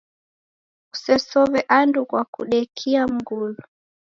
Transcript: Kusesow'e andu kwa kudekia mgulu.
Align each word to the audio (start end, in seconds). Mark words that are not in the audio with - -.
Kusesow'e 0.91 1.59
andu 1.79 2.01
kwa 2.09 2.23
kudekia 2.33 3.01
mgulu. 3.13 3.61